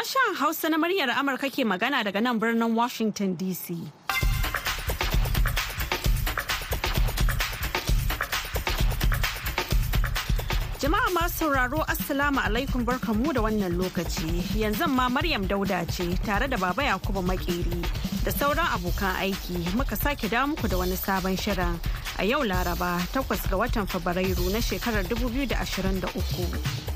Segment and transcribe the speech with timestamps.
[0.00, 3.76] Sashen Hausa na muryar Amurka ke magana daga nan birnin Washington DC.
[10.80, 14.40] Jama'a masu sauraro Assalamu alaikum barkamu da wannan lokaci.
[14.56, 17.82] Yanzu ma Maryam Dauda ce tare da Baba Yakubu Makeri
[18.24, 21.76] da sauran abokan aiki muka sake dawo muku da wani sabon shirin
[22.18, 26.89] a yau Laraba 8 ga watan Fabrairu na shekarar 2023.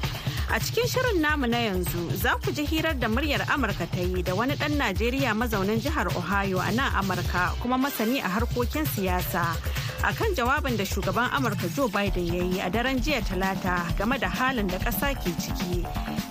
[0.50, 4.22] A cikin shirin namu na yanzu za ku ji hirar da muryar Amurka ta yi
[4.22, 9.56] da wani ɗan Najeriya mazaunin jihar Ohio a nan Amurka kuma masani a harkokin siyasa.
[10.04, 14.18] A kan jawabin da shugaban Amurka Joe Biden ya yi a daren jiya talata game
[14.20, 15.82] da halin da ƙasa ke ciki.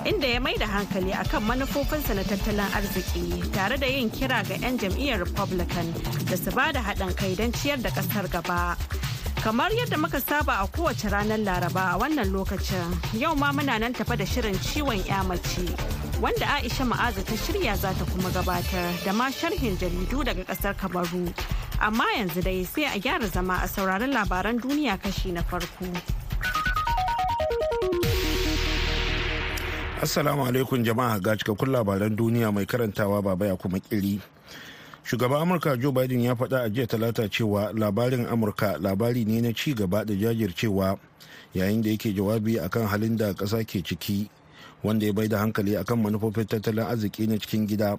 [0.05, 4.55] Inda ya mai da hankali akan manufofinsa na tattalin arziki tare da yin kira ga
[4.55, 5.91] 'yan jam'iyyar Republican
[6.29, 8.77] da su ba da haɗin kai don ciyar da ƙasar gaba.
[9.43, 13.91] Kamar yadda muka saba a kowace ranar Laraba a wannan lokacin, yau ma muna nan
[13.93, 15.67] tafa da shirin ciwon mace
[16.21, 20.75] wanda Aisha Ma'aza ta shirya za ta kuma gabatar da ma sharhin jaridu daga ƙasar
[20.77, 21.27] Kamaru.
[21.81, 25.91] Amma yanzu dai sai a gyara zama a sauraron labaran duniya kashi na farko.
[30.01, 34.21] Assalamu alaikum jama'a ga cikakkun labaran duniya mai karantawa baba ya kuma kiri.
[35.03, 39.53] Shugaban amurka joe biden ya faɗa a jiya talata cewa labarin amurka labari ne na
[39.53, 40.97] ci gaba da jajircewa
[41.53, 44.29] yayin da yake jawabi akan halin da ƙasa ke ciki
[44.83, 47.97] wanda ya bai da hankali akan manufofin tattalin arziki na cikin gida.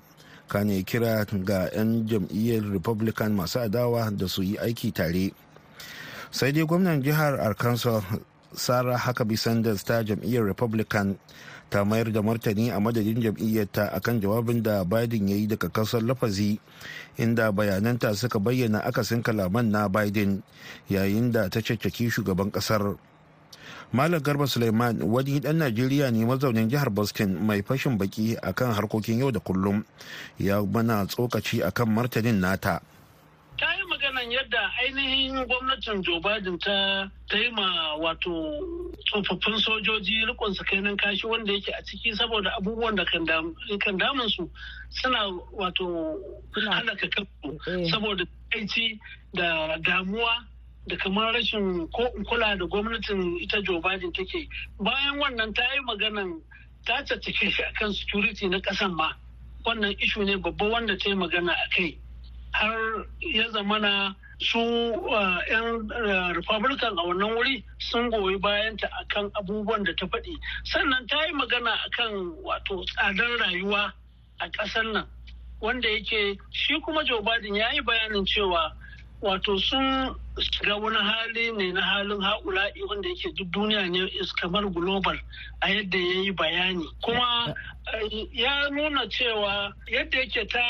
[0.48, 5.32] Kane kira ga 'yan jam'iyyar republican masu adawa da su yi aiki tare.
[6.30, 8.04] Sai dai gwamnan jihar arkansas
[8.56, 11.18] sarah huckabee sanders ta jam'iyyar republican
[11.70, 16.02] ta mayar da martani a madadin jam'iyyarta akan jawabin da biden ya yi daga ƙasar
[16.06, 16.60] lafazi
[17.18, 20.42] inda bayananta suka bayyana akasin kalaman na biden
[20.88, 22.94] yayin da ta caccaki shugaban ƙasar.
[23.94, 29.18] Malam garba suleiman wani dan najeriya ne mazaunin jihar boston mai fashin baki akan harkokin
[29.22, 29.84] yau da kullum
[30.38, 32.78] ya mana tsokaci akan martanin nata.
[32.82, 32.93] ta
[34.24, 40.96] maganan yadda ainihin gwamnatin Joe Biden ta ta yi ma wato tsofaffin sojoji rikon tsakanin
[40.96, 43.24] kashi wanda yake a ciki saboda abubuwan da kan
[43.98, 44.50] damun su
[44.90, 46.18] suna wato
[46.54, 48.24] halaka kansu saboda
[48.54, 48.98] aici
[49.34, 50.44] da damuwa
[50.86, 54.48] da kamar rashin ko kula da gwamnatin ita Joe Biden take.
[54.80, 56.40] Bayan wannan ta yi maganan
[56.86, 59.12] ta caccake shi akan security na kasan ma.
[59.66, 61.98] Wannan ishu ne babba wanda ta yi magana a kai.
[62.54, 64.58] Har ya zamana su
[65.50, 65.88] 'yan
[66.34, 70.34] republican a wannan wuri sun goyi bayanta akan abubuwan da ta faɗi.
[70.64, 72.12] Sannan ta yi magana akan
[72.46, 73.92] wato tsadar rayuwa
[74.40, 75.06] a ƙasar nan
[75.60, 78.72] wanda yake shi kuma joe biden ya yi bayanin cewa
[79.22, 84.08] wato sun shiga wani hali ne na halin haƙula'i wanda yake duk duniya ne
[84.40, 85.18] kamar global
[85.62, 86.86] a yadda ya yi bayani.
[87.02, 87.54] Kuma
[88.32, 90.62] ya nuna cewa yadda yake ta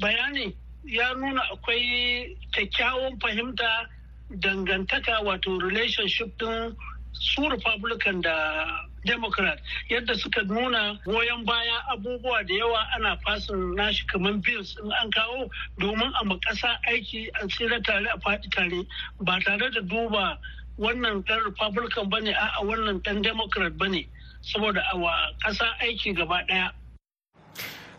[0.00, 0.56] bayani
[0.90, 3.86] ya nuna akwai kyakkyawan fahimta
[4.30, 6.76] dangantaka wato relationship din
[7.12, 8.66] su republican da
[9.04, 9.58] democrat
[9.88, 15.10] yadda suka nuna goyon baya abubuwa da yawa ana fasin nashi kamar bills in an
[15.10, 18.86] kawo domin a makasa aiki a tsira tare a faɗi tare.
[19.20, 20.38] Ba tare da duba
[20.78, 24.06] wannan ɗan republican ba ne a wannan ɗan democrat ba ne
[24.42, 24.96] saboda a
[25.44, 26.72] ƙasa aiki gaba ɗaya.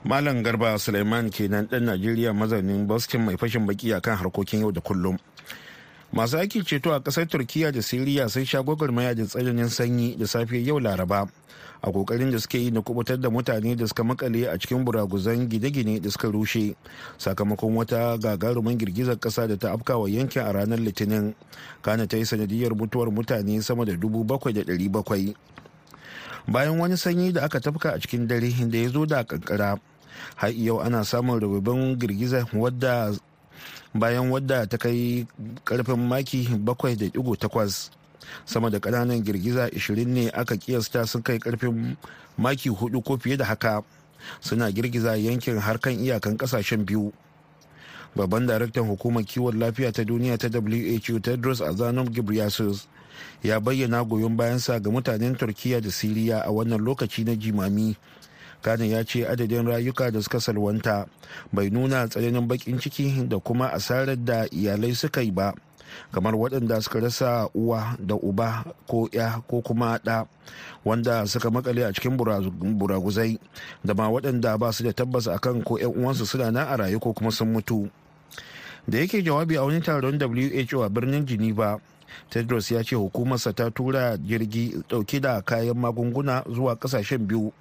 [0.01, 4.81] Malam Garba Suleiman kenan ɗan Najeriya mazaunin Boston mai fashin baki akan harkokin yau da
[4.81, 5.13] kullum.
[6.11, 10.25] Masu aiki ceto a ƙasar Turkiya da Siriya sun sha gwagwarmaya da tsananin sanyi da
[10.25, 11.29] safe yau Laraba
[11.83, 15.47] a ƙoƙarin da suke yi na kuɓutar da mutane da suka makale a cikin buraguzan
[15.47, 16.73] gine-gine da suka rushe
[17.19, 21.35] sakamakon wata gagarumin girgizar ƙasa da ta afkawa yankin a ranar Litinin.
[21.83, 25.35] Kana ta yi sanadiyar mutuwar mutane sama da dubu bakwai da ɗari bakwai.
[26.47, 29.77] Bayan wani sanyi da aka tafka a cikin dare da ya zo da kankara
[30.35, 33.11] har yau ana samun rububin girgiza wadda
[33.93, 35.27] bayan wadda ta kai
[35.65, 37.89] ƙarfin maki 7.8
[38.45, 41.97] sama da ƙananan girgiza 20 ne aka kiyasta sun kai ƙarfin
[42.37, 43.83] maki 4 ko fiye da haka.
[44.39, 47.11] Suna girgiza yankin har kan iyakan ƙasashen biyu.
[48.15, 52.87] Babban daraktan hukumar kiwon lafiya ta duniya ta who tedros adhanom ghebreyesus
[53.43, 57.95] ya bayyana goyon bayansa ga mutanen turkiya da siriya a wannan lokaci na jimami.
[58.61, 61.07] Kane ya ce adadin rayuka da suka salwanta
[61.53, 65.53] bai nuna tsananin bakin ciki da kuma asarar da iyalai suka yi ba
[66.11, 70.25] kamar waɗanda suka rasa uwa da uba ko ya ko kuma ɗa
[70.85, 72.17] wanda suka makale a cikin
[72.77, 73.39] buraguzai
[73.83, 76.99] da ma waɗanda ba su da tabbas akan ko 'yan uwansu suna nan a raye
[76.99, 77.89] ko kuma sun mutu.
[78.87, 81.77] Da yake jawabi a wani taron who a birnin geneva
[82.29, 87.53] tedros ya ce hukumarsa ta tura jirgi ɗauke da kayan magunguna zuwa ƙasashen biyu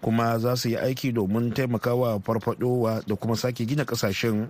[0.00, 4.48] kuma za su yi aiki domin taimakawa farfadowa da kuma sake gina ƙasashen.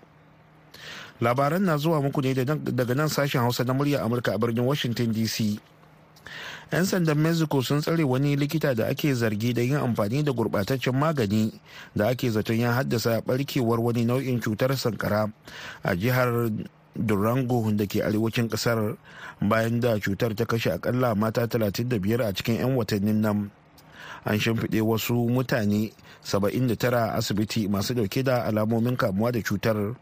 [1.21, 5.13] Labaran na zuwa muku ne daga nan sashen hausa na murya amurka a birnin washington
[5.15, 5.61] dc
[6.73, 10.97] 'yan sandan mexico sun tsare wani likita da ake zargi da yin amfani da gurbataccen
[10.97, 11.53] magani
[11.95, 15.31] da ake zaton ya haddasa barkewar wani nau'in cutar sankara
[15.87, 16.51] a jihar
[16.97, 18.97] durango da ke arewacin ƙasar
[19.49, 23.51] bayan da cutar ta kashe akalla mata 35 a cikin 'yan watannin nan.
[24.25, 25.93] An shimfiɗe wasu mutane
[26.23, 29.97] 79 a asibiti masu ɗauke da alamomin kamuwa da cutar.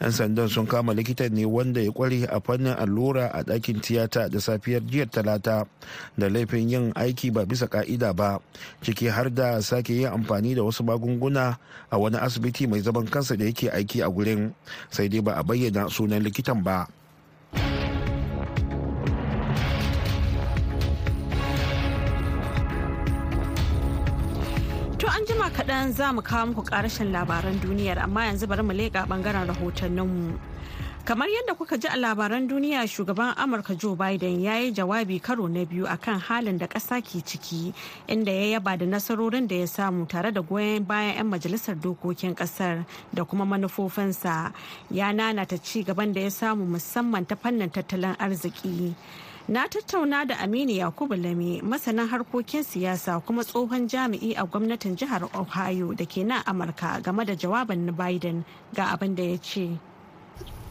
[0.00, 4.28] 'yan sandan sun kama likitan ne wanda ya kware a fannin allura a ɗakin tiyata
[4.28, 5.64] da safiyar jiya talata
[6.18, 8.38] da laifin yin aiki ba bisa ka'ida ba
[8.82, 11.56] ciki har da sake yin amfani da wasu magunguna
[11.90, 14.52] a wani asibiti mai zaman kansa da yake aiki a gurin.
[14.90, 16.86] Sai dai ba a bayyana sunan likitan ba.
[25.66, 30.38] Kaɗan za mu kawo muku ƙarashin labaran duniyar amma yanzu bari mu leƙa ɓangaren rahotanninmu.
[31.04, 35.48] Kamar yadda kuka ji a labaran duniya shugaban Amurka Joe Biden ya yi jawabi karo
[35.48, 37.74] na biyu akan halin da ƙasa ke ciki
[38.06, 42.36] inda ya yaba da nasarorin da ya samu tare da goyon bayan 'yan majalisar dokokin
[42.36, 44.52] ƙasar da kuma manufofinsa
[44.90, 48.94] ya nanata ci gaban da ya samu musamman ta fannin tattalin arziki.
[49.48, 55.22] Na tattauna da Aminu Yakubu Lame masanin harkokin siyasa kuma tsohon jami'i a gwamnatin jihar
[55.38, 58.44] Ohio da ke nan Amurka game da jawabin Biden
[58.74, 59.78] ga abin da ya ce.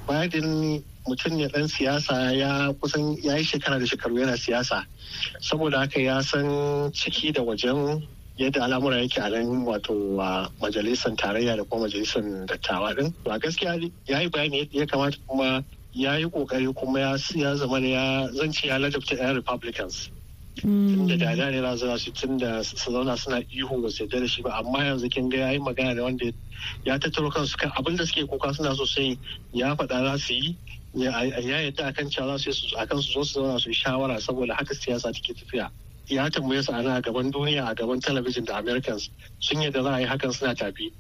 [0.10, 4.84] Biden mutum ne ɗan siyasa ya kusan ya yi shekara da shekaru yana siyasa
[5.40, 8.04] saboda haka ya san ciki da wajen
[8.38, 13.40] yadda al'amura yake a nan wato a majalisar tarayya da kuma majalisar dattawa din ba
[13.40, 15.64] gaskiya ya yi bayani ya kamata kuma
[15.96, 17.18] ya yi ƙoƙari kuma ya
[17.56, 20.10] zama ya zance ya ladabta 'yan republicans.
[20.60, 24.20] Tun da dada ne za su tun da su zauna suna ihu ba su yarda
[24.20, 26.26] da shi ba amma yanzu kin ga ya yi magana da wanda
[26.84, 29.18] ya tattaro kansu kan abin da suke kuka suna so sai
[29.54, 30.58] ya faɗa za su yi
[30.94, 34.54] ya yadda akan cewa za su akan su zo su zauna su yi shawara saboda
[34.56, 35.70] haka siyasa take tafiya.
[36.08, 39.10] Ya tambaye su ana a gaban duniya a gaban talabijin da americans
[39.40, 40.92] sun yadda za a yi hakan suna tafi.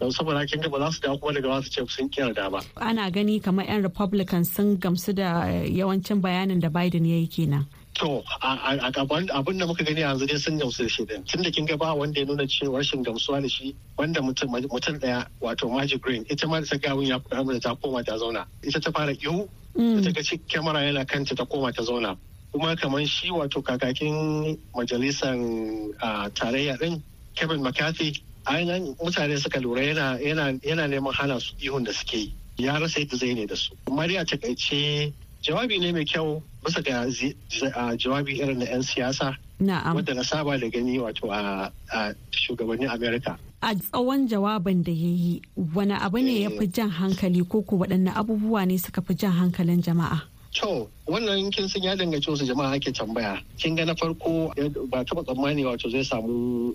[0.00, 2.50] Don saboda kin ga ba za su dawo kuma daga wasu ce sun kiyar da
[2.50, 2.60] ba.
[2.76, 7.66] Ana gani kamar 'yan Republicans sun gamsu da yawancin bayanin da Biden ya yi kenan.
[7.94, 11.22] To, abin da muka gani yanzu dai sun gamsu da shi din.
[11.24, 14.50] Tun da kin ga ba wanda ya nuna cewa rashin gamsuwa da shi wanda mutum
[14.50, 18.02] mutum ɗaya wato Magic Green ita ma da ta gawun ya fara da ta koma
[18.02, 18.46] ta zauna.
[18.64, 22.16] Ita ta fara ihu, ta ga kyamara yana kanta ta koma ta zauna.
[22.52, 25.38] Kuma kamar shi wato kakakin majalisar
[26.34, 27.00] tarayya din
[27.36, 28.12] Kevin McCarthy
[28.46, 32.32] ainihin mutane suka lura yana neman hana su ihun da suke yi.
[32.58, 33.74] Ya rasa yadda zai ne da su.
[33.90, 35.12] Mariya taƙaice
[35.42, 37.04] jawabi ne mai kyau bisa ga
[37.96, 39.36] jawabi irin na 'yan siyasa
[39.94, 41.70] wadda na saba da gani wato a
[42.30, 43.36] shugabannin amerika.
[43.64, 45.42] A tsawon jawabin da ya yi
[45.74, 49.32] wani abu ne ya fi jan hankali ko ku waɗanne abubuwa ne suka fi jan
[49.32, 50.20] hankalin jama'a?
[50.54, 53.40] To, wannan kin san ya danganci wasu jama'a ake tambaya.
[53.58, 54.52] Kin ga na farko
[54.92, 56.70] ba taɓa tsammani wato zai samu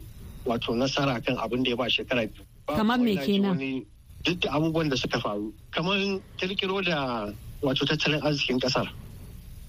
[0.45, 2.43] wato nasara kan abin da ya ba shekara biyu.
[2.67, 3.85] Kamar me kenan?
[4.23, 5.53] Duk da abubuwan da suka faru.
[5.71, 5.97] Kamar
[6.37, 7.31] kirkiro da
[7.61, 8.87] wato tattalin arzikin ƙasar.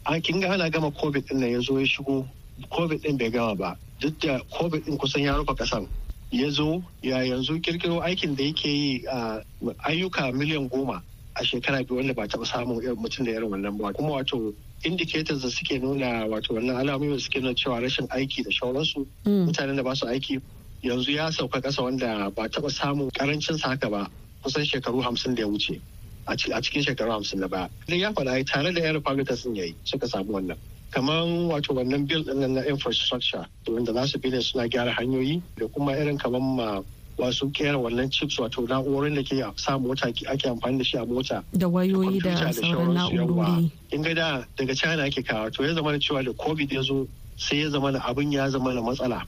[0.06, 2.26] A kin ga ana gama COVID ɗin nan ya zo ya shigo.
[2.70, 3.76] COVID din bai gama ba.
[4.00, 5.86] Duk da COVID din kusan ya rufe ƙasar.
[6.30, 9.42] Ya zo ya yanzu kirkiro aikin da yake yi a
[9.86, 11.02] ayyuka miliyan goma
[11.36, 13.92] a shekara biyu wanda ba taɓa samun mutum da irin wannan ba.
[13.92, 18.42] Kuma wato indicators da suke nuna wato wannan alamomi da suke nuna cewa rashin aiki
[18.44, 20.40] da shauransu mutanen da ba su aiki
[20.82, 24.08] yanzu ya sauka ƙasa wanda ba taɓa samun ƙarancin haka ba
[24.42, 25.80] kusan shekaru hamsin da ya wuce
[26.26, 27.68] a cikin shekaru hamsin da baya.
[27.88, 30.56] Da ya faɗa tare da 'yan Republicans sun yayi suka samu wannan.
[30.90, 35.42] Kamar wato wannan bill ɗin na infrastructure wanda za su bi ne suna gyara hanyoyi
[35.58, 36.82] da kuma irin kamar ma
[37.18, 41.04] wasu kera wannan chips wato na'urorin da ke sa mota ake amfani da shi a
[41.04, 41.44] mota.
[41.52, 43.70] Da wayoyi da sauran na'urori.
[43.92, 46.80] In ga da daga China ake kawo to ya zama da cewa da COVID ya
[46.82, 47.06] zo
[47.36, 49.22] sai ya zama da abin ya zama da matsala.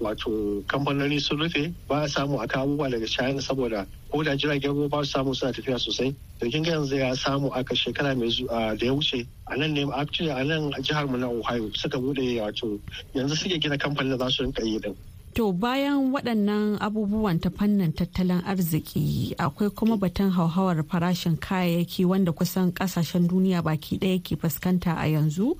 [0.00, 4.72] Wato kamfanoni sun rufe ba a samu a abubuwa daga china saboda ko da jiragen
[4.72, 8.14] ruwa ba su samu suna tafiya sosai da kin ga yanzu ya samu aka shekara
[8.16, 8.28] mai
[8.76, 12.80] da ya wuce a nan ne a nan jihar mu na ohio suka buɗe wato
[13.14, 14.94] yanzu suke gina kamfanin da za su rinka yi din
[15.34, 22.32] To bayan waɗannan abubuwan ta fannin tattalin arziki akwai kuma batun hauhawar farashin kayayyaki wanda
[22.32, 25.54] kusan ƙasashen duniya baki ɗaya ke fuskanta a yanzu.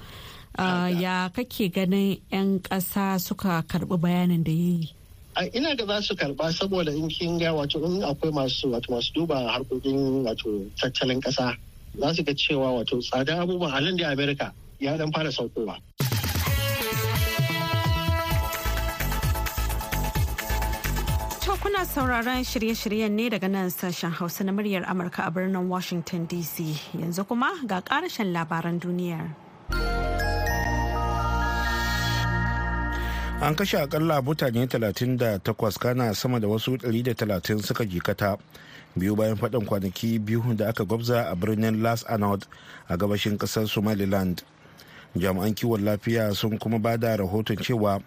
[0.58, 4.90] Ya kake ganin 'yan ƙasa suka karɓi bayanin da ya yi?
[5.54, 9.12] ina da za su karɓa saboda in kin ga wato in akwai masu wato masu
[9.14, 11.54] duba harkokin wato tattalin ƙasa
[11.98, 15.78] za su ga cewa wato tsadar abubuwan nan da amerika ya dan fara saukowa.
[21.78, 26.64] Kuna sauraron shirye-shiryen ne daga nan sashen hausa na muryar amurka a birnin washington dc
[26.98, 29.30] yanzu kuma ga karashen labaran duniyar.
[33.40, 38.36] An kashe akalla mutane 38 kana sama da wasu 130 suka jikata.
[38.96, 42.44] Biyu bayan faɗin kwanaki biyu da aka gwabza a birnin las anod
[42.88, 44.42] a gabashin ƙasar somaliland.
[45.16, 48.02] Jami'an kiwon lafiya sun kuma ba da rahoton cewa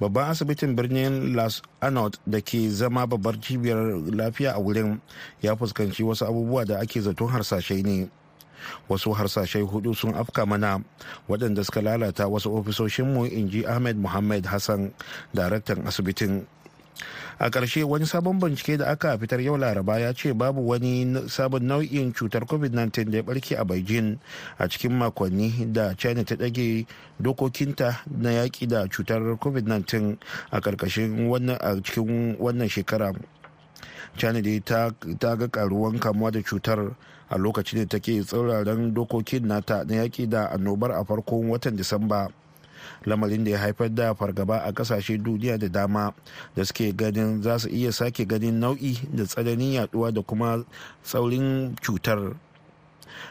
[0.00, 3.76] babban asibitin birnin las anod da ke zama babbar cibiyar
[4.16, 5.00] lafiya a wurin
[5.42, 8.08] ya fuskanci wasu abubuwa da ake zaton harsashai ne.
[8.88, 10.80] Wasu harsashai huɗu sun afka mana
[11.28, 14.92] waɗanda suka lalata wasu ofisoshinmu in ji ahmed muhammad hassan
[15.34, 16.46] daraktan asibitin.
[17.40, 21.62] A ƙarshe wani sabon bincike da aka fitar yau laraba ya ce babu wani sabon
[21.64, 24.18] nau'in cutar covid-19 da ya barke a beijing
[24.58, 26.84] a cikin makonni da china ta ɗage
[27.18, 30.18] dokokinta na yaƙi da cutar covid-19
[30.52, 31.28] a ƙarƙashin
[32.38, 33.14] wannan shekara.
[34.16, 34.90] China dai ta
[35.36, 36.96] ga karuwan kamuwa da cutar
[37.30, 42.28] a lokacin da take tsauraran dokokin nata na yaƙi da annobar a farkon watan disamba.
[43.06, 46.12] Lamarin da ya haifar da fargaba a ƙasashe duniya da dama
[46.56, 50.64] da suke ganin za su iya sake ganin nau'i da tsananin yaɗuwa da kuma
[51.04, 52.34] tsaurin cutar.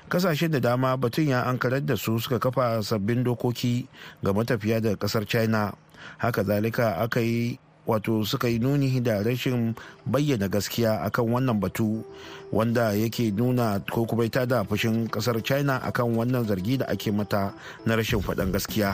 [0.10, 3.88] Kasashe da dama batun ya ankarar da su suka kafa sabbin dokoki
[4.24, 5.74] ga matafiya daga ƙasar china.
[6.18, 9.74] Haka zalika aka yi wato suka yi nuni da rashin
[10.06, 12.06] bayyana gaskiya akan wannan batu
[12.54, 17.10] wanda yake nuna ko kuma ita da fushin ƙasar china akan wannan zargi da ake
[17.12, 17.54] mata
[17.86, 18.94] na rashin faɗan gaskiya.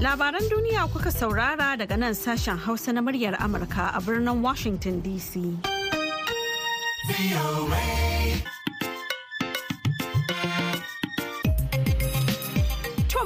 [0.00, 5.36] Labaran duniya kuka saurara daga nan sashen hausa na muryar amurka a birnin washington dc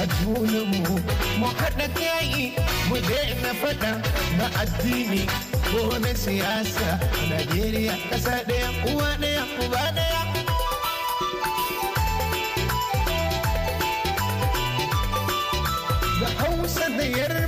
[0.00, 0.94] a junanmu.
[1.40, 2.44] Mu haɗa yayi
[2.88, 3.90] mu daina faɗa
[4.38, 5.22] na addini
[5.70, 6.88] ko na siyasa
[7.30, 10.20] Najeriya ƙasa ɗaya uwa ɗaya uba ɗaya.
[16.20, 17.41] Da Hausa da Yarba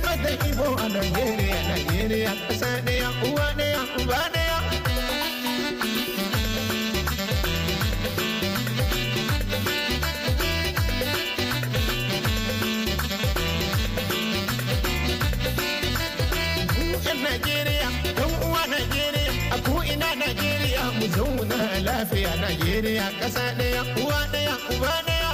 [22.05, 25.29] lafiya Najeriya ƙasa ɗaya, uwa ɗaya, uba ɗaya.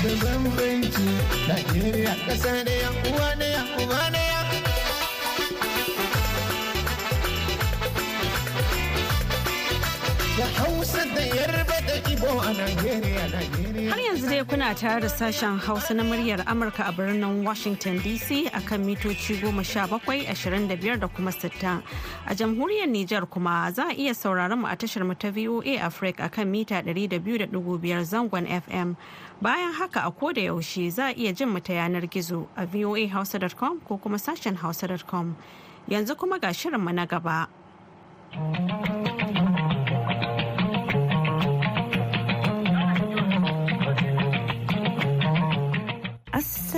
[0.00, 1.08] Da bambanci
[1.48, 4.40] Najeriya ƙasa ɗaya, uwa ɗaya, uba ɗaya.
[10.38, 13.09] Da Hausa da Yarba da Ibo a Najeriya.
[13.90, 18.46] Har yanzu dai kuna tare da sashen Hausa na muryar Amurka a birnin Washington DC
[18.50, 21.82] akan mitoci goma sha bakwai ashirin da biyar da kuma sittin.
[22.26, 26.22] A jamhuriyar Nijar kuma za a iya sauraron mu a tashar mu ta VOA Africa
[26.30, 28.94] akan mita ɗari da biyu da ɗigo biyar zangon FM.
[29.42, 33.80] Bayan haka a koda yaushe za a iya jin mu ta yanar gizo a voahausa.com
[33.80, 35.34] ko kuma sashen hausa.com.
[35.90, 37.48] Yanzu kuma ga shirinmu na gaba.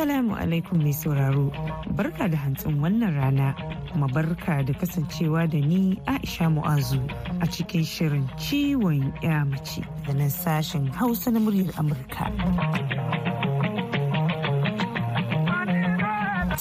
[0.03, 1.47] Assalamu alaikum mai sauraro,
[1.95, 3.55] barka da hantsin wannan rana,
[3.93, 6.99] kuma barka da kasancewa da ni Aisha Mu'azu
[7.41, 13.32] a cikin shirin ciwon ya mace da nan sashen Hausa na muryar Amurka.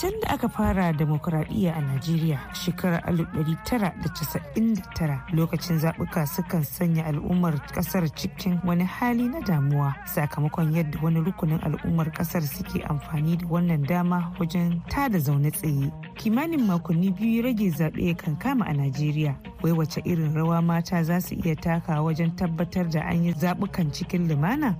[0.01, 8.09] Tun da aka fara demokuraɗiyya a Najeriya shekarar 1999 lokacin zaɓuka sukan sanya al'ummar ƙasar
[8.15, 13.83] cikin wani hali na damuwa sakamakon yadda wani rukunin al'ummar ƙasar suke amfani da wannan
[13.87, 15.91] dama wajen tada zaune tsaye.
[16.17, 19.35] Kimanin makonni biyu rage zaɓe kan kama a Najeriya.
[19.61, 23.93] Wai wace irin rawa mata za su iya taka wajen tabbatar da an yi zaɓukan
[23.93, 24.75] cikin lumana?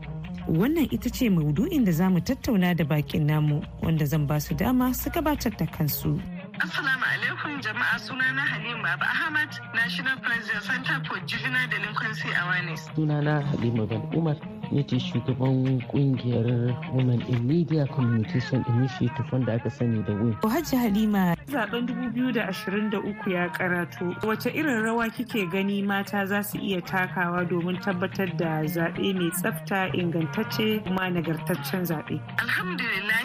[0.52, 4.54] Wannan ita ce maudu'in da za mu tattauna da bakin namu wanda zan ba su
[4.54, 6.20] dama su gabatar da kansu.
[6.60, 12.82] Assalamu alaikum jama'a sunana Halima Baba Ahmad National President Center for Juvenile Delinquency Awareness.
[12.96, 14.36] Sunana Halima Ben Umar
[14.72, 20.36] ne ce shugaban ƙungiyar Women in Media Communication Initiative wanda aka sani da WIN.
[20.44, 26.82] Hajji Halima zaɓen 2023 ya karatu wace irin rawa kike gani mata za su iya
[26.82, 32.20] takawa domin tabbatar da zaɓe mai tsafta ingantacce kuma nagartaccen zaɓe.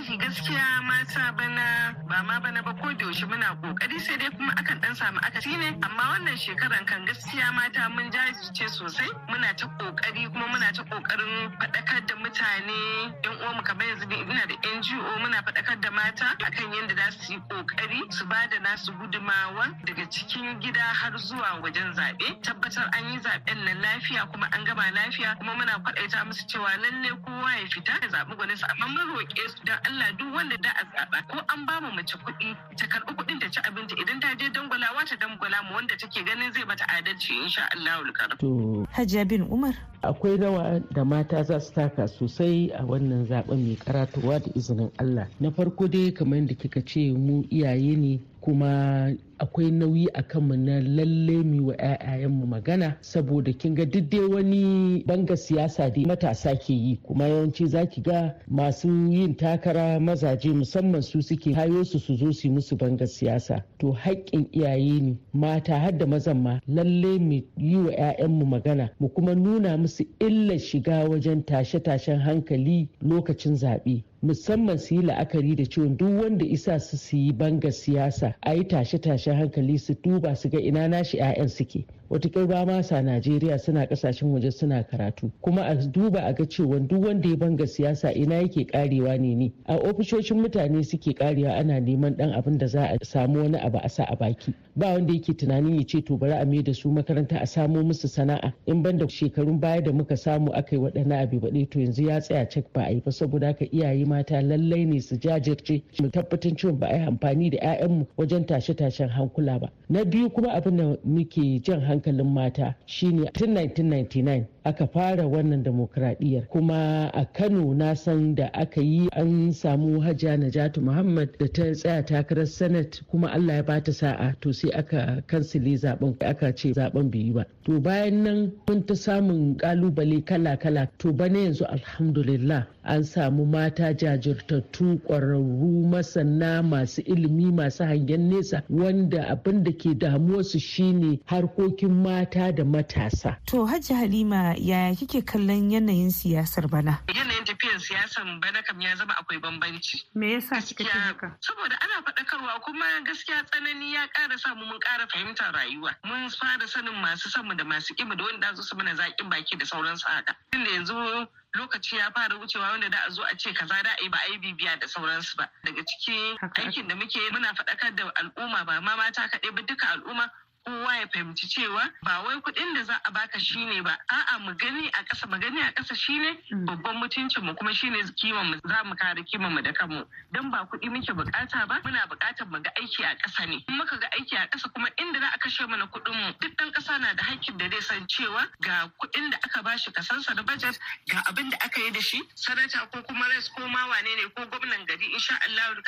[0.07, 4.31] Alhamdulillahi gaskiya mata bana ba ma bana ba ko da yaushe muna ƙoƙari sai dai
[4.31, 5.69] kuma akan dan samu akasi ne.
[5.83, 9.09] Amma wannan shekaran kan gaskiya mata mun jajirce sosai.
[9.29, 14.47] Muna ta ƙoƙari kuma muna ta ƙoƙarin faɗakar da mutane yan uwanmu kamar yanzu ina
[14.47, 18.59] da NGO muna faɗakar da mata akan yadda za su yi ƙoƙari su ba da
[18.63, 22.43] nasu gudumawa daga cikin gida har zuwa wajen zaɓe.
[22.43, 26.71] Tabbatar an yi zaɓen nan lafiya kuma an gama lafiya kuma muna kwaɗaita musu cewa
[26.79, 30.35] lalle kowa ya fita ya zaɓi gwanin sa amma mun roƙe su don Allah duk
[30.35, 33.61] wanda da a zaɓa ko an ba mu mace kuɗi ta karɓi kuɗin ta ci
[33.61, 37.63] abinci idan ta je dangwalawa ta dangwala mu wanda take ganin zai mata adalci insha
[37.75, 37.97] Allah
[38.39, 43.59] To Hajiya bin Umar akwai rawa da mata za su taka sosai a wannan zaɓen
[43.67, 45.27] mai karatuwa da izinin Allah.
[45.41, 50.57] Na farko dai kamar yadda kika ce mu iyaye ne kuma akwai nauyi a kanmu
[50.57, 56.01] na lalle mu wa 'ya'yayenmu magana saboda kin ga duk dai wani banga siyasa da
[56.07, 56.97] matasa ke yi.
[57.03, 62.15] Kuma yawanci za ki ga masu yin takara mazaje musamman su suke hayo su su
[62.17, 63.63] zo su musu banga siyasa.
[63.79, 68.91] To haƙƙin iyaye ne mata har da mazan ma lalle mu yi wa 'ya'yanmu magana
[69.01, 74.03] mu kuma nuna musu illar shiga wajen tashe-tashen hankali lokacin zaɓe.
[74.27, 78.55] Musamman su yi la'akari da ciwon duk wanda isa su su yi banga siyasa a
[78.55, 81.85] yi tashe-tashen hankali su duba su ga ina nashi 'ya'yan suke.
[82.11, 85.31] Wataƙil ba ma sa najeriya suna ƙasashen waje suna karatu.
[85.43, 89.35] Kuma a duba a ga cewa duk wanda ya banga siyasa ina yake karewa ne
[89.35, 93.59] ne a ofishoshin mutane suke karewa ana neman dan abin da za a samu wani
[93.59, 94.55] abu a sa a baki.
[94.77, 97.83] Ba wanda yake tunanin ya ce to bari a mai da su makaranta a samo
[97.83, 98.53] musu sana'a.
[98.67, 102.21] In banda shekarun baya da muka samu aka yi waɗannan abu baɗe to yanzu ya
[102.21, 103.11] tsaya cak ba a yi ba.
[103.11, 107.51] Saboda haka iyaye mata lallai ne su jajirce mu tabbatar cewa ba a yi amfani
[107.51, 109.71] da 'ya'yanmu wajen tashe-tashen hankula ba.
[109.89, 115.63] Na biyu kuma abin da muke jan hankalin mata shine tun 1999 aka fara wannan
[115.63, 116.49] demokradiyyar.
[116.49, 121.73] Kuma a kano na san da aka yi an samu hajiya najatu muhammad da ta
[121.73, 126.73] tsaya takarar senate kuma allah ya bata sa'a to sai aka kansile zaɓen aka ce
[126.73, 127.45] zaɓen bai yi ba.
[127.65, 133.95] To bayan nan mun ta samun ƙalubale kala-kala to bana yanzu alhamdulillah an samu mata
[133.95, 141.91] jajirtattu ƙwararru masana masu ilimi masu hangen nesa wanda abin da ke damuwarsu shine harkokin
[142.03, 143.37] mata da matasa.
[143.47, 146.99] To Hajji Halima yaya kike kallon yanayin siyasar bana?
[147.09, 150.03] Yanayin tafiyar siyasar bana kam ya zama akwai bambanci.
[150.15, 151.37] Me yasa kika ce haka?
[151.41, 155.95] Saboda ana faɗakarwa kuma gaskiya tsanani ya ƙara samu mun ƙara fahimtar rayuwa.
[156.05, 159.65] Mun fara sanin masu sanmu da masu ƙimu da wanda su mana zaƙin baki da
[159.67, 160.37] sauransu haka.
[160.51, 164.19] Tunda yanzu lokaci ya fara wucewa wanda da a zo a ce kaza da ba
[164.27, 168.65] a yi bibiya da sauransu ba daga ciki aikin da muke muna faɗakar da al'umma
[168.65, 170.31] ba ma mata kaɗai ba duka al'umma
[170.67, 173.97] kowa ya fahimci cewa ba wai kuɗin da za a baka shine ba.
[174.11, 178.03] A'a mu gani a ƙasa mu gani a ƙasa shine babban mutuncin mu kuma shine
[178.19, 180.05] kiman mu za mu kare kiman mu da kanmu.
[180.33, 183.63] Dan ba kuɗi muke buƙata ba muna buƙatar mu ga aiki a ƙasa ne.
[183.69, 186.57] In muka ga aiki a ƙasa kuma inda za a kashe mana kuɗin mu duk
[186.59, 190.35] ɗan ƙasa na da hakkin da zai san cewa ga kuɗin da aka bashi kasansa
[190.35, 193.87] na budget ga abin da aka yi da shi sanata ko kuma res ko ma
[193.87, 195.79] wane ne ko gwamnan gari insha Allah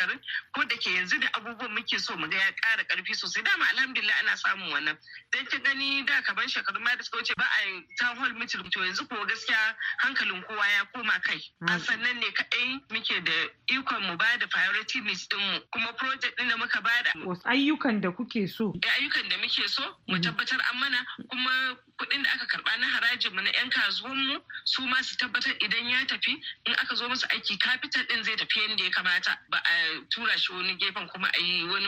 [0.55, 3.43] ko da ke yanzu da abubuwan muke so mu ga ya ƙara ƙarfi sosai.
[3.43, 4.37] Dama alhamdulillah ana
[4.68, 4.96] samun wannan.
[5.33, 8.62] Dan ki gani da kaban shekarun ma da suka wuce ba a town hall meeting
[8.70, 11.40] to yanzu ko gaskiya hankalin kowa ya koma kai.
[11.68, 13.33] A sannan ne kadai muke da
[13.74, 17.12] ikon mu ba da priority list din mu kuma project din da muka ba da
[17.44, 18.72] ayyukan da kuke so?
[18.81, 20.98] Da ayyukan da muke so mu tabbatar an mana
[21.31, 25.16] kuma kuɗin da aka karɓa na harajin mu na yan kasuwan mu su ma su
[25.16, 26.33] tabbatar idan ya tafi
[26.66, 29.37] in aka zo musu aiki capital din zai tafi yadda ya kamata.
[29.50, 31.87] Ba a tura shi wani gefen kuma a yi wani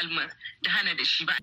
[0.00, 0.24] alma
[0.62, 1.34] da hana da shi ba.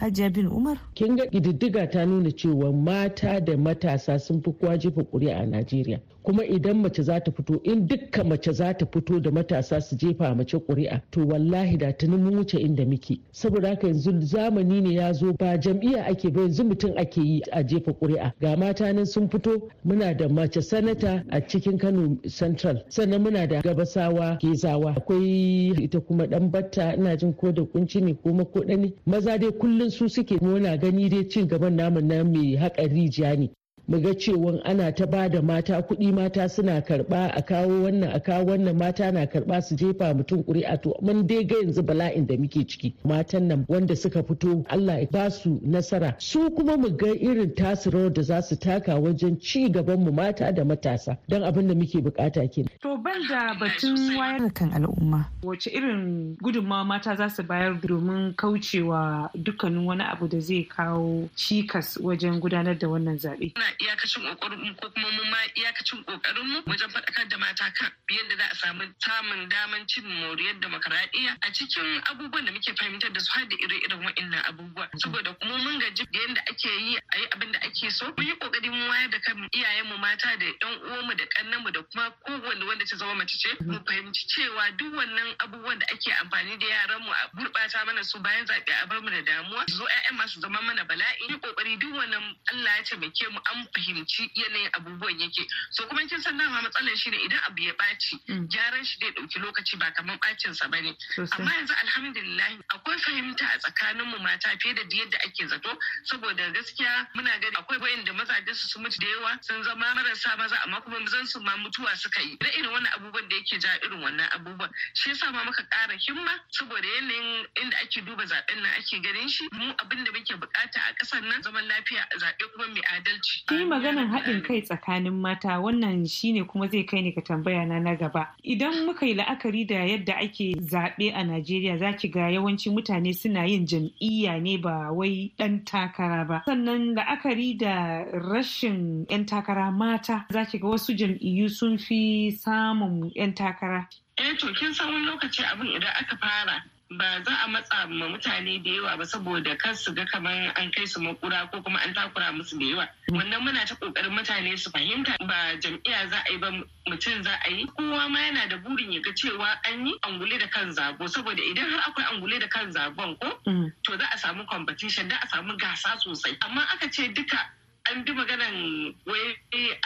[0.00, 0.78] Hajiya bin Umar.
[0.94, 5.46] Kin ga ƙididdiga ta nuna cewa mata da matasa sun fi kowa jefa ƙuri'a a
[5.46, 6.00] Najeriya.
[6.22, 9.96] Kuma idan mace za ta fito in dukkan mace za ta fito da matasa su
[9.96, 13.18] jefa mace ƙuri'a to wallahi da tuni mun wuce inda muke.
[13.32, 17.42] Saboda haka yanzu zamani ne ya zo ba jam'iyya ake ba yanzu mutum ake yi
[17.52, 18.32] a jefa ƙuri'a.
[18.40, 23.46] Ga mata nan sun fito muna da mace sanata a cikin Kano Central sannan muna
[23.48, 28.30] da gabasawa gezawa akwai ita kuma dan batta ina jin ko da kunci ne ko
[28.32, 32.56] makoɗa ne maza dai kullum su suke muna gani dai cin gaban namun na mai
[32.56, 33.50] haƙa rijiya ne
[33.90, 38.10] mu ga cewa ana ta ba da mata kuɗi mata suna karɓa a kawo wannan
[38.14, 41.82] a kawo wannan mata na karɓa su jefa mutum ƙuri'a to mun dai ga yanzu
[41.82, 46.50] bala'in da muke ciki matan nan wanda suka fito Allah ya ba su nasara su
[46.50, 50.52] kuma mu ga irin tasu rawar da za su taka wajen ci gaban mu mata
[50.52, 52.70] da matasa don abin da muke buƙata ke.
[52.82, 55.26] To ban da batun wayar kan al'umma.
[55.42, 61.28] Wace irin gudunmawa mata za su bayar domin kaucewa dukkanin wani abu da zai kawo
[61.34, 63.50] cikas wajen gudanar da wannan zaɓe.
[63.80, 67.90] Iyakacin ƙoƙarin mu ko kuma mu ma iyakacin ƙoƙarin mu wajen faɗakar da mata kan
[68.10, 73.12] yadda za a samu samun daman cin moriyar demokaradiyya a cikin abubuwan da muke fahimtar
[73.12, 74.88] da su har da ire-iren waɗannan abubuwa.
[75.02, 78.04] Saboda kuma mun gaji da yadda ake yi a yi abin da ake so.
[78.16, 81.82] Mun yi ƙoƙari mun wayar da kan iyayenmu mata da ƴan uwanmu da ƙannenmu da
[81.82, 86.12] kuma kowanne wanda ta zama mace ce mu fahimci cewa duk wannan abubuwan da ake
[86.12, 89.64] amfani da yaran mu a gurɓata mana su bayan zaɓe a bar mu da damuwa
[89.68, 93.59] zo ƴaƴan masu zama mana bala'i yi ƙoƙari duk wannan Allah ya taimake mu an
[93.74, 95.46] fahimci yanayin abubuwan yake.
[95.70, 99.10] So kuma kin san dama matsalar shi ne idan abu ya ɓaci gyaran shi zai
[99.12, 104.06] ɗauki lokaci ba kamar ɓacin sa ba ne amma yanzu alhamdulillah akwai fahimta a tsakanin
[104.06, 105.78] mu mata fiye da yadda ake zato.
[106.04, 110.36] Saboda gaskiya muna gani akwai wayanda mazajen su sun mutu da yawa sun zama marasa
[110.36, 112.36] maza amma kuma mazan su ma mutuwa suka yi.
[112.40, 114.70] Da irin wannan abubuwan da yake ja irin wannan abubuwan.
[114.94, 119.28] Shi yasa ma muka ƙara himma saboda yanayin inda ake duba zaɓen nan ake ganin
[119.28, 119.48] shi.
[119.52, 123.44] Mu abin da muke buƙata a ƙasar nan zaman lafiya zaɓe kuma mai adalci.
[123.50, 127.80] Ki maganan haɗin kai tsakanin mata wannan shine kuma zai kai ni ka tambaya na
[127.80, 128.28] na gaba.
[128.44, 133.12] Idan muka yi la'akari da yadda ake zaɓe a Najeriya za ki ga yawanci mutane
[133.12, 136.42] suna yin jam'iyya ne ba wai ɗan takara ba.
[136.46, 143.10] Sannan la'akari da rashin 'yan takara mata za ki ga wasu jam'iyyu sun fi samun
[143.16, 143.88] 'yan takara.
[144.16, 148.08] Eh to kin san wani lokaci abin idan aka fara ba za a matsa ma
[148.08, 151.78] mutane da yawa ba saboda kar su ga kamar an kai su makura ko kuma
[151.86, 152.88] an takura musu da yawa.
[153.10, 156.50] Wannan muna ta ƙoƙarin mutane su fahimta ba jam'iyya za a yi ba
[156.88, 157.64] mutum za a yi.
[157.78, 161.38] Kowa ma yana da burin ya ga cewa an yi angule da kan zago saboda
[161.42, 163.38] idan har akwai angule da kan zagon ko
[163.84, 166.36] to za a samu competition da a samu gasa sosai.
[166.42, 167.38] Amma aka ce duka
[167.86, 169.36] an bi maganan wai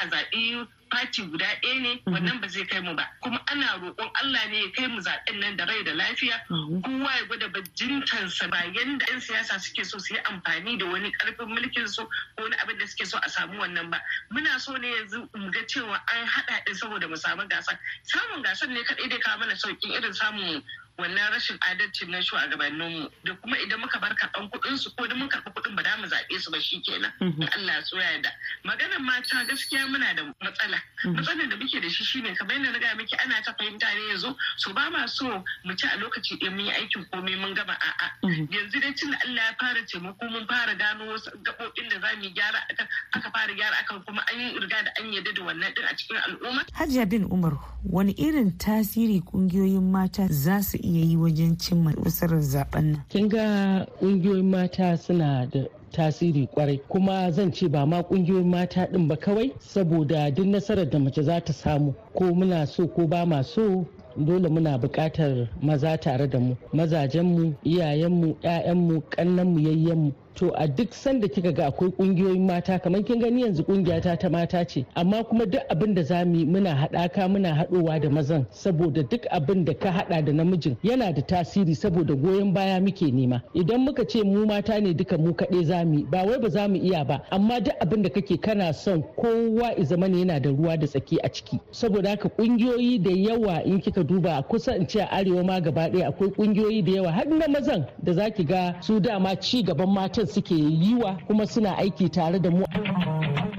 [0.01, 3.09] a zaɓi fati guda ɗaya ne wannan ba zai kai mu ba.
[3.21, 6.41] Kuma ana roƙon Allah ne ya kai mu zaɓen nan da rai da lafiya.
[6.49, 11.11] Kowa ya gwada bajintansa ba yanda 'yan siyasa suke so su yi amfani da wani
[11.13, 12.03] ƙarfin mulkin su
[12.37, 14.01] ko wani abin da suke so a samu wannan ba.
[14.33, 17.79] Muna so ne yanzu mu ga cewa an haɗa ɗin saboda mu samu gasar.
[18.05, 20.63] Samun gasar ne kaɗai dai kawo mana sauƙin irin samun
[20.99, 25.15] wannan rashin adalcin na shugabanninmu da kuma idan muka bar karɓan kuɗin su ko da
[25.15, 28.19] mun karɓi kuɗin ba za mu zaɓe su ba shi kenan in Allah so ya
[28.23, 28.31] da
[28.65, 30.79] maganar mata gaskiya muna da matsala.
[31.05, 34.13] Matsalar da muke da shi shine kamar yadda na gaya miki ana ta fahimta ne
[34.13, 35.27] yanzu so ba ma so
[35.65, 38.07] mu ci a lokaci ɗaya mun yi aikin komai mun gama a'a.
[38.51, 42.29] Yanzu dai tun Allah ya fara taimako mun fara gano wasu gaɓoɓin da za mu
[42.35, 45.75] gyara akan aka fara gyara akan kuma an yi riga da an yarda da wannan
[45.75, 46.63] din a cikin al'umma.
[46.73, 47.53] Hajiya bin Umar
[47.85, 53.03] wani irin tasiri ƙungiyoyin mata za su iya yi wajen cimma nasarar zaɓen nan.
[53.09, 58.87] Kin ga ƙungiyoyin mata suna da tasiri ƙwarai kuma zan ce ba ma ƙungiyoyin mata
[58.93, 63.07] din ba kawai saboda duk nasarar da mace za ta samu ko muna so ko
[63.07, 70.13] ba ma so dole muna buƙatar maza tare da mu mazajenmu iyayenmu 'ya'yanmu ƙannenmu yayyenmu
[70.35, 74.29] to a duk sanda kika ga akwai ƙungiyoyin mata kamar kin gani yanzu kungiyata ta
[74.31, 78.47] mata ce amma kuma duk abin da za mu muna haɗaka muna haɗowa da mazan
[78.51, 83.11] saboda duk abin da ka haɗa da namijin yana da tasiri saboda goyon baya muke
[83.13, 83.43] nema.
[83.55, 86.69] Idan muka ce mu mata ne duka mu kaɗai za mu ba wai ba za
[86.69, 90.51] mu iya ba amma duk abin da kake kana son kowa zama ne yana da
[90.51, 91.61] ruwa da tsaki a ciki.
[91.71, 95.89] Saboda haka kungiyoyi da yawa in kika duba kusa in ce a arewa ma gaba
[95.91, 99.89] ɗaya akwai kungiyoyi da yawa har na mazan da zaki ga su dama ci gaban
[99.95, 102.65] matan suke yiwa kuma suna aiki tare da mu.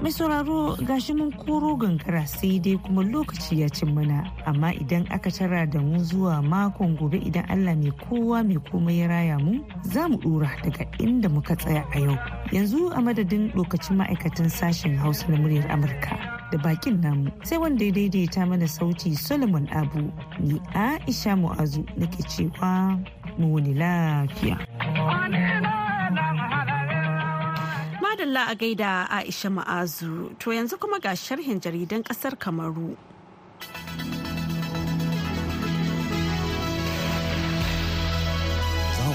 [0.00, 5.06] Mai sauraro gashi mun koro gangara sai dai kuma lokaci ya cin mana amma idan
[5.10, 9.38] aka tara da mu zuwa makon gobe idan Allah mai kowa mai komai ya raya
[9.38, 12.16] mu za mu dora daga inda muka tsaya a yau.
[12.52, 16.36] Yanzu a madadin lokacin ma'aikatan sashen Hausa na muryar Amurka.
[16.52, 22.22] da bakin namu sai wanda ya daidaita mana sauti solomon abu ni aisha mu'azu nake
[22.22, 22.98] cewa
[23.38, 24.56] mu wani lafiya
[28.06, 30.38] madalla a gaida aisha ma'azu.
[30.38, 32.96] To yanzu kuma ga sharhin jaridan ƙasar kamaru.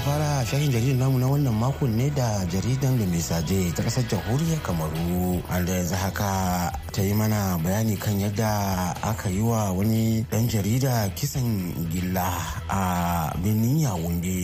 [0.02, 4.58] Fara shahin jaridar namu na wannan makon ne da jaridan da mesaje ta ƙasar jamhuriyar
[4.62, 5.42] kamaru.
[5.50, 8.50] Wanda yanzu haka ta yi mana bayani kan yadda
[9.02, 12.26] aka yi wa wani dan jarida kisan gilla
[12.68, 14.36] a birnin yawunde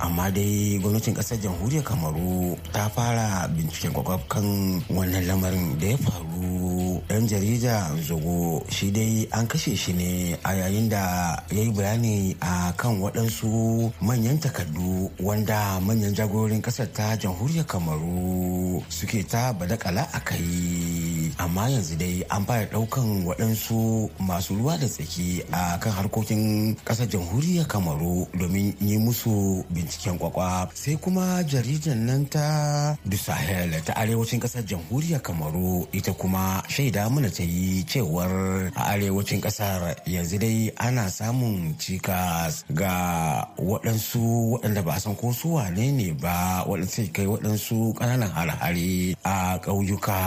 [0.00, 4.44] amma dai gwamnatin ƙasar jamhuriyar kamaru ta fara binciken kwakwaf kan
[4.90, 7.02] wannan lamarin da ya faru.
[7.08, 12.36] Dan jarida zogo shi dai an kashe shi ne a yayin da ya yi bayani
[12.40, 20.04] a kan waɗansu manyan takardu wanda manyan jagororin ƙasar ta jamhuriyar kamaru suke ta badakala
[20.12, 21.32] a kai.
[21.38, 27.08] Amma yanzu dai an fara ɗaukan waɗansu masu ruwa da tsaki a kan harkokin ƙasar
[27.08, 30.68] jamhuriyar kamaru domin yi musu binciken kwakwa.
[30.74, 37.08] Sai kuma jaridar nan ta du sahel ta arewacin ƙasar jamhuriyar kamaru ita kuma shaida
[37.10, 44.84] mana ta yi cewar a arewacin ƙasar yanzu dai ana samun cikas ga waɗansu waɗanda
[44.84, 50.18] ba san ko su wane ne ba waɗansu kai waɗansu ƙananan hare-hare a ƙauyuka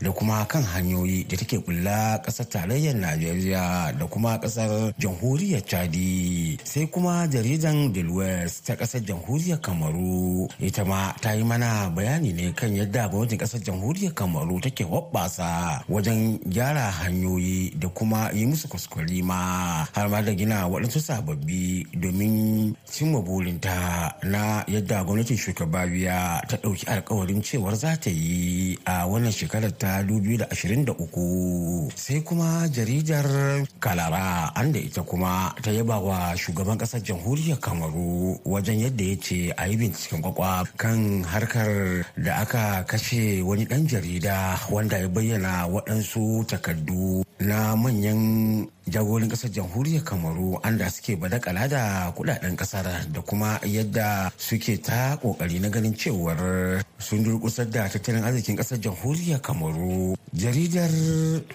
[0.00, 6.56] da kuma kan hanyoyi da take bulla ƙasar tarayyar najeriya da kuma ƙasar jamhuriyar chadi.
[6.64, 10.48] Sai kuma jaridan del west ta ƙasar jamhuriyar kamaru.
[10.58, 15.84] Ita ma ta yi mana bayani ne kan yadda gwamnatin ƙasar jamhuriyar kamaru take hoɓɓasa
[15.88, 21.84] wajen gyara hanyoyi da kuma yi musu kuskure ma har ma da gina waɗansu sababbi
[21.92, 24.13] domin cimma burinta.
[24.22, 29.72] Na yadda gwamnatin shugaba biya ta ɗauki alkawarin cewar za ta yi a wannan shekarar
[29.78, 33.26] ta 2023 sai kuma jaridar
[33.80, 39.16] kalara an da ita kuma ta yaba wa shugaban ƙasar jamhuriyar kamaru wajen yadda ya
[39.20, 45.08] ce a yi binciken kwakwa kan harkar da aka kashe wani ɗan jarida wanda ya
[45.08, 52.84] bayyana waɗansu takardu na manyan jagorin ƙasar jamhuriyar kamaru anda suke badakala da kuɗaɗen ƙasar
[53.12, 58.78] da kuma yadda suke ta ƙoƙari na ganin cewar sun durkusar da tattalin arzikin ƙasar
[58.80, 60.14] jamhuriyar kamaru.
[60.34, 60.90] Jaridar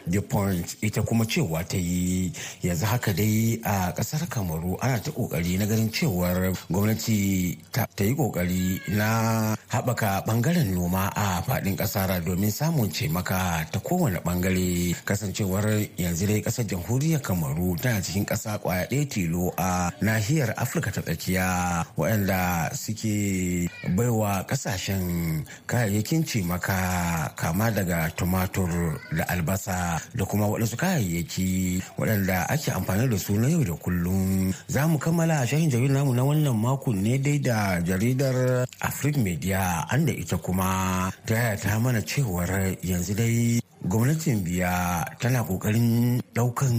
[0.08, 2.32] the point ita kuma cewa ta yi
[2.64, 8.16] yanzu haka dai a ƙasar kamaru ana ta ƙoƙari na ganin cewar gwamnati ta yi
[8.16, 14.96] ƙoƙari na haɓaka ɓangaren noma a faɗin ƙasar domin samun cemaka ta kowane ɓangare.
[15.06, 15.66] Kasancewar
[15.98, 21.02] yanzu dai ƙasar jamhuriyar kamaru tana cikin ƙasa ƙwaya ɗaya tilo a nahiyar afirka ta
[21.02, 30.76] tsakiya waɗanda suke baiwa ƙasashen kayayyakin cimaka kama daga tumatur da albasa da kuma waɗansu
[30.78, 34.54] kayayyaki waɗanda ake amfani da su na yau da kullum.
[34.68, 39.86] Za mu kammala shahin jaridar namu na wannan makon ne dai da jaridar afrik media
[39.92, 42.50] an da ita kuma ta mana cewar
[42.84, 46.76] yanzu dai gwamnatin biya tana ƙoƙarin ɗaukan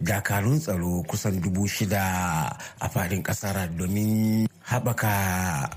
[0.00, 2.00] dakarun tsaro kusan dubu shida
[2.80, 5.12] a faɗin ƙasar domin haɓaka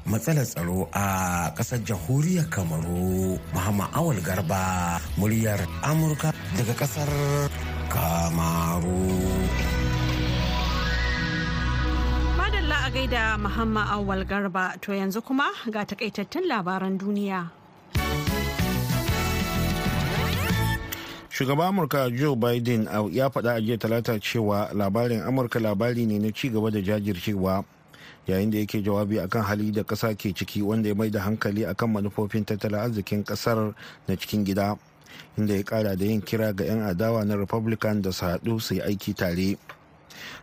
[0.08, 3.36] matsalar tsaro a ƙasar jamhuriyar kamaru.
[3.54, 7.10] Muhammad awal garba muryar amurka daga ƙasar
[7.92, 9.04] kamaru.
[12.39, 17.59] Madalla a gaida muhammad awal garba to yanzu kuma ga takaitattun labaran duniya.
[21.39, 26.32] Shugaban amurka joe biden ya faɗa a jiya talata cewa labarin amurka labari ne na
[26.36, 27.63] cigaba da jajircewa
[28.28, 31.63] yayin da yake jawabi akan hali da ƙasa ke ciki wanda ya mai da hankali
[31.65, 33.71] akan manufofin tattalin arzikin ƙasar
[34.08, 34.75] na cikin gida
[35.38, 38.75] inda ya ƙara da yin kira ga 'yan adawa na republican da su haɗu su
[38.75, 39.56] yi aiki tare.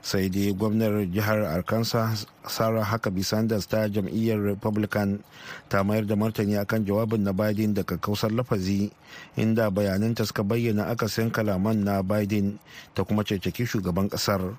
[0.02, 5.22] Sai dai gwamnar jihar arkansas sarah huckabee sanders ta jam'iyyar republican
[5.68, 8.90] ta mayar da martani akan jawabin na biden daga kausar lafazi
[9.36, 12.58] inda bayananta suka bayyana akasin kalaman na biden
[12.94, 14.56] ta kuma ceceki shugaban ƙasar.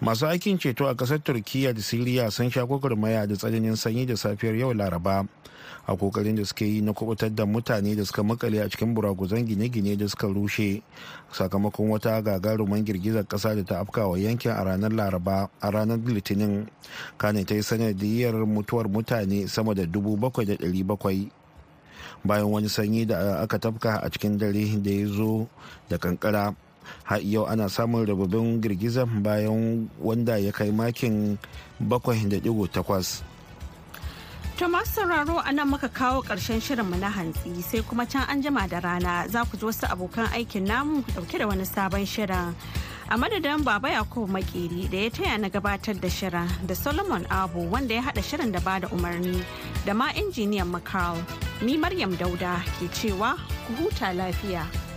[0.00, 4.16] Masu aikin ceto a ƙasar turkiya da siriya sun sha gwagwarmaya da tsananin sanyi da
[4.16, 5.28] safiyar yau laraba.
[5.90, 9.42] A ƙoƙarin da suke yi na kuɓutar da mutane da suka makale a cikin buraguzan
[9.44, 10.82] gine-gine da suka rushe
[11.32, 16.68] sakamakon wata gagaruman girgizar kasa da ta afkawa yankin a ranar laraba a ranar litinin.
[17.18, 21.30] Kane ta yi sanadiyar mutuwar mutane sama da dubu bakwai da ɗari bakwai.
[22.24, 25.48] Bayan wani sanyi da aka tafka a cikin dare da ya zo
[25.88, 26.54] da kankara
[27.04, 31.36] har yau ana samun rababin girgizar bayan wanda ya kai makin
[31.82, 33.29] 7.8
[34.60, 38.42] To masu sauraro a nan muka kawo ƙarshen shirinmu na hantsi sai kuma can an
[38.42, 42.54] jima da rana za ku ji wasu abokan aikin namu ɗauke da wani sabon shirin.
[43.08, 47.60] A madadin Baba Yakubu Makeri da ya taya na gabatar da shirin da Solomon Abu
[47.70, 49.42] wanda ya haɗa shirin da ba da umarni
[49.86, 51.16] da ma injiniyan Macau.
[51.62, 54.89] Ni Maryam Dauda ke cewa ku huta lafiya.